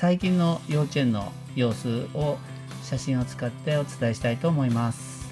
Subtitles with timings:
[0.00, 2.38] 最近の幼稚園の様子を
[2.84, 5.28] 写真を使ってお伝えしたいと思います。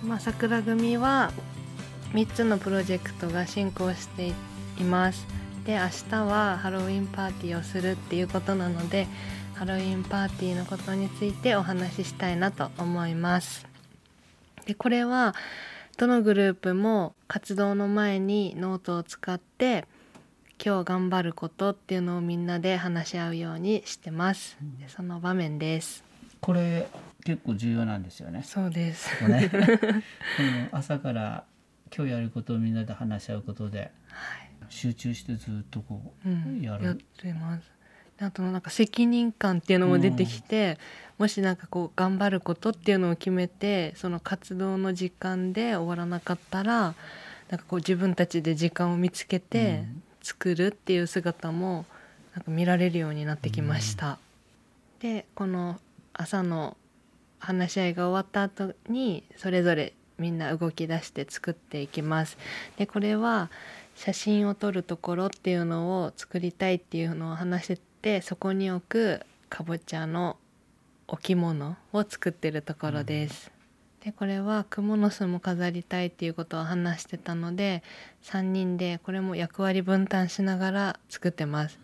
[0.00, 1.32] まあ、桜組は
[2.12, 4.28] 3つのプロジェクトが進行して
[4.78, 5.26] います。
[5.64, 9.08] で明日はハロウィンパーティーをするっていうことなので
[9.54, 13.66] ハロウィンパーティーのことについてお話ししたいなと思います。
[14.66, 15.34] でこれは
[15.96, 19.84] どのグループも活動の前にノートを使って
[20.64, 24.56] 今日頑張ることっていうのをみんなで話し合うようにしてます。
[24.80, 26.02] でその場面です。
[26.40, 26.88] これ
[27.24, 28.42] 結構重要なんですよね。
[28.42, 29.10] そうです。
[29.18, 29.48] ここね。
[29.52, 31.44] この朝から
[31.94, 34.50] 今日やることをみんなで話し合うことではい。
[34.68, 36.84] 集中してずっとこううん、やる。
[36.84, 37.70] やってます。
[38.18, 40.78] であとなんか責任感っていうのも出てきて、
[41.18, 46.94] もしなんかこう頑張ることっていうのを決めてその活動の時間で終わらなかったら
[47.50, 51.84] なんかこう自分たちで時間を見つけてうん作るっていう姿も
[52.34, 54.18] なんか見られるようになってきました。
[54.98, 55.78] でこの
[56.14, 56.76] 朝の
[57.38, 62.38] 話し合いが終わった後にそれぞれみんな動き出して作っていきます。
[62.76, 63.50] でこれは
[63.94, 70.38] 写真を撮るところっていうのを作りたいっていうのを話しててそこに置くかぼちゃの
[71.06, 73.55] 置物を作ってるところです。
[74.06, 77.82] でこれはクモの巣も飾りたいっていうことを話してたので
[78.22, 81.80] 3人でこれも役割分担しながら作ってます。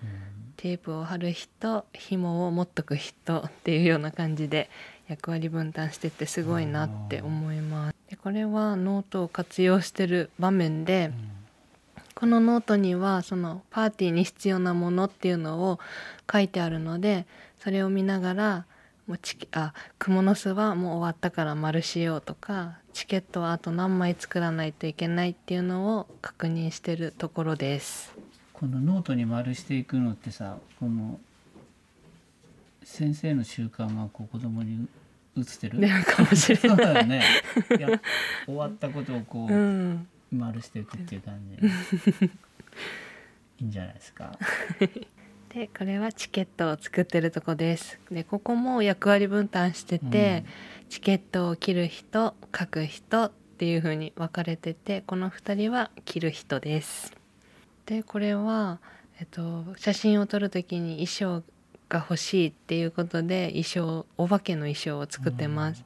[0.57, 4.71] テープを貼る人紐を持っとく人っていうような感じで
[5.09, 7.97] 役割分担しててすごいなって思います。
[8.09, 11.11] でこれはノートを活用してる場面で、
[12.15, 15.81] このノートにはそのパーティーに必要なものっていうのを
[16.33, 17.27] 書いてあるので
[17.59, 18.67] それを見ながら
[19.07, 28.15] もうチケあクモの巣はもう終わったから丸しようとかチケットはあと何枚作らないといけないっていうのを確認してるところです。
[28.53, 31.19] このノートに丸していくのってさこの
[32.85, 34.87] 先生の習慣がこう子供に
[35.37, 35.81] 移ってる？
[35.81, 36.95] でかもしれそうない。
[36.95, 37.25] だよね。
[37.79, 37.89] や
[38.47, 42.27] 終わったことをこうう、ん、丸していくっていう感じ。
[43.61, 44.37] いいんじゃないですか
[45.55, 48.01] でこれはチケットを作ってるとこです。
[48.11, 50.45] でここも役割分担してて、
[50.89, 57.13] チケットを切る人書く人っていう風に分かれててこの2人は切る人です。
[57.85, 58.79] でこれは、
[59.21, 61.43] えっと、写真を撮る時に衣装
[61.91, 65.85] が欲しいっていうことで衣装お化けの衣装を作ってます。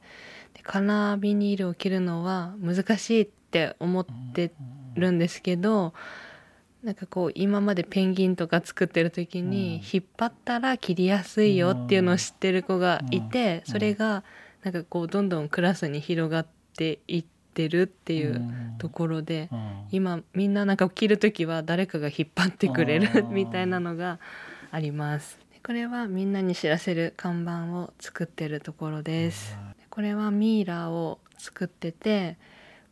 [0.53, 4.53] でカラービニールを切るのは難しいって思って
[4.95, 5.93] るんですけど
[6.83, 13.71] なんかこう今までペンギンとか作ってる時に引っ張ったら切りやすいよっていうのを知ってる子がいてうん。
[13.73, 14.23] それが
[14.63, 18.41] なんかこうどんどんクラスに広がっていってるっていう
[18.77, 19.59] ところでうん。
[19.91, 23.33] 今みんななんか切る時は誰かが引っ張ってくれるうん。
[23.33, 24.19] みたいなのが
[24.71, 25.39] あります。
[25.51, 29.57] でこれはみんなに知らせる看板を作ってるところです。
[29.79, 32.37] でこれはミイラを作ってて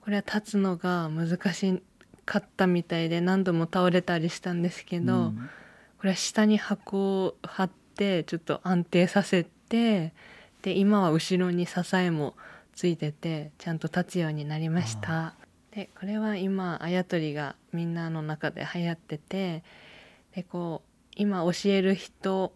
[0.02, 1.82] これは立つのが難し
[2.26, 5.50] かったみたいで何度も倒れたりしたんですけど、うん。
[5.98, 10.14] これは下に箱を貼ってちょっと安定させて
[10.62, 12.36] で今は後ろに支えも
[12.76, 15.36] ついててちゃんと立つようになりました。
[15.72, 19.64] でこれは今あやとりがみんなの中で流行ってて
[20.36, 22.54] でこう今教える人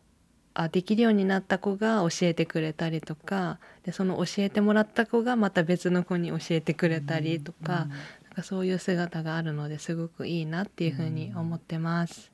[0.54, 7.92] あできるようになった子が教えてくれたりとかでその教えてもらった子がまた別の子に教えてくれたりとか,、なん
[8.40, 12.32] かそういう姿があるのですごくいいなっていうふうに思ってます。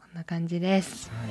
[0.00, 1.10] こんな感じです。
[1.10, 1.30] はい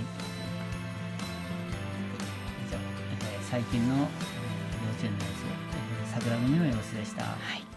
[2.67, 4.09] 以上、えー最近の幼稚
[5.05, 7.23] 園の様子、えー桜組の様子でした。
[7.23, 7.68] はい